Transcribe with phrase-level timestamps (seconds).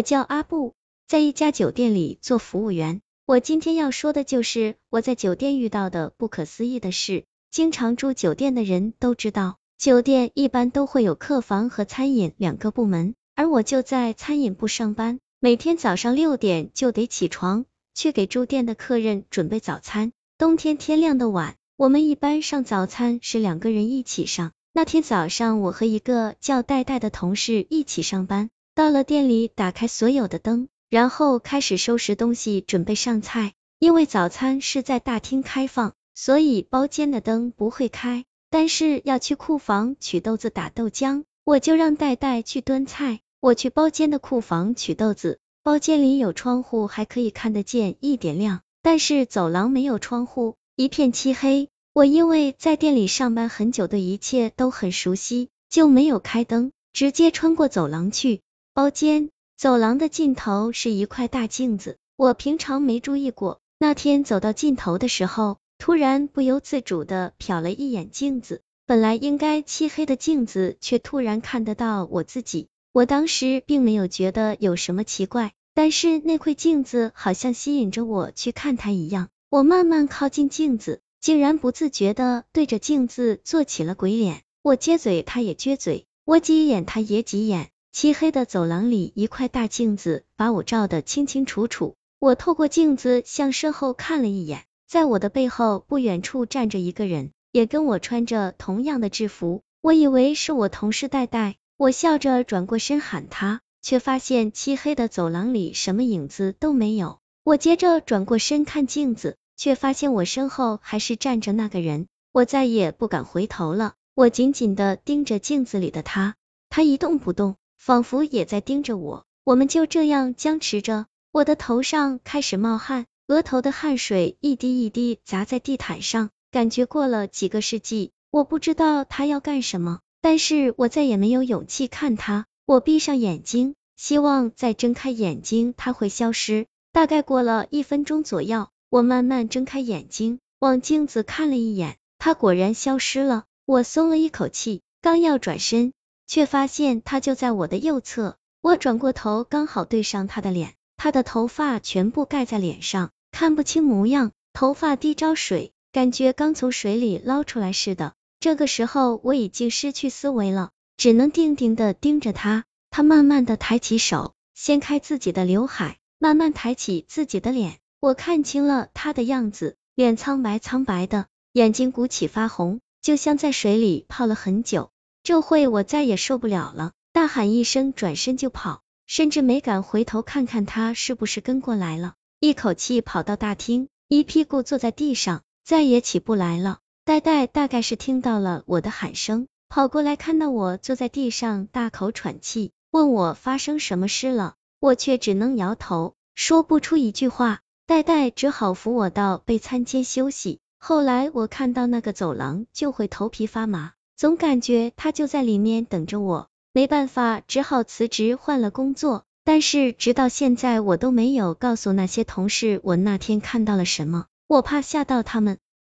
[0.00, 0.72] 我叫阿布，
[1.06, 3.02] 在一家酒店里做服务员。
[3.26, 7.24] 我今天要说的就是我在酒店遇到的不可思议的事。
[7.50, 15.20] 经常住酒店的人都知道，酒店一般都会有客房和餐饮两个部门，而我就在餐饮部上班。
[15.38, 20.12] 每天早上六点就得起床，去给住店的客人准备早餐。
[20.38, 24.52] 冬天天亮的晚，我们一般上早餐是两个人一起上。
[24.72, 28.48] 那天早上，我和一个叫戴戴的同事一起上班。
[28.74, 33.52] 到了店里，打开所有的灯，然后开始收拾东西，准备上菜。
[33.78, 38.24] 因为早餐是在大厅开放，所以包间的灯不会开。
[38.50, 43.20] 但是要去库房取豆子打豆浆，我就让戴戴去端菜。
[43.40, 51.68] 我去包间的库房取豆子，包间里有窗户，还可以看得见一点亮，但是走廊没有窗户，一片漆黑。
[51.92, 58.42] 我因为在店里上班很久，对一切都很熟悉，就没有开灯，直接穿过走廊去。
[58.80, 63.60] 包间走廊的尽头是一块大镜子，我平常没注意过。
[63.78, 72.68] 那天走到尽头的时候，突然不由自主的瞟了一眼镜子，本来应该漆黑的镜子，却突然看得到我自己。
[72.92, 79.28] 我当时并没有觉得有什么奇怪，但是那块镜子好像吸引着我去看它一样。
[79.50, 84.40] 我慢慢靠近镜子，竟然不自觉的对着镜子做起了鬼脸。
[84.62, 87.68] 我撅嘴，他也撅嘴；我挤眼，他也挤眼。
[87.92, 91.96] 漆黑的走廊里，一块大镜子把我照得清清楚楚。
[92.20, 99.62] 我透过镜子向身后看了一眼，在我的背后不远处站着一个人，也跟我穿着同样的制服。
[99.80, 107.18] 我以为是我同事戴戴，我笑着转过身喊他，却发现漆黑的走廊里什么影子都没有。
[107.42, 112.06] 我接着转过身看镜子，却发现我身后还是站着那个人。
[112.32, 116.36] 我再也不敢回头了，我紧紧的盯着镜子里的他，
[116.68, 117.56] 他一动不动。
[117.80, 121.06] 仿佛也在盯着我，我们就这样僵持着。
[121.32, 128.12] 我的头上开始冒汗，额头的汗水一滴一滴砸在地毯上，感觉过了几个世纪。
[128.30, 132.44] 我不知道他要干什么，但是我再也没有勇气看他。
[132.66, 136.66] 我闭上眼睛，希望再睁开眼睛他会消失。
[136.92, 143.44] 大概过了一分钟左右，我慢慢睁开眼睛，往镜子看了一眼，他果然消失了。
[143.64, 145.94] 我松了一口气，刚要转身。
[146.30, 158.12] 却发现他就在我的右侧，我转过头刚好对上他的脸，他的头发全部盖在脸上，看不清模样，头发滴着水，感觉刚从水里捞出来似的。
[158.38, 162.64] 这个时候我已经失去思维了，只能定定的盯着他。
[162.90, 174.92] 他慢慢的抬起手，掀开自己的刘海，慢慢抬起自己的脸，我看清了他的样子，脸苍白苍白的，眼睛鼓起发红，就像在水里泡了很久。
[175.22, 186.78] 这会我再也受不了了，大喊一声，转身就跑，甚至没敢回头看看他是不是跟过来了，一口气跑到大厅，一屁股坐在地上，再也起不来了。
[187.04, 197.60] 呆呆大概是听到了我的喊声，跑过来看到我坐在地上大口喘气，问我发生什么事了，我却只能摇头，说不出一句话。
[197.86, 200.60] 呆呆只好扶我到备餐间休息。
[200.78, 203.92] 后来我看到那个走廊就会头皮发麻。
[204.20, 209.24] 总感觉他就在里面等着我，没办法，只好辞职换了工作。
[209.44, 215.56] 但是直到现在，我都没有告诉那些同事我那天看到了什么，我怕吓到他们。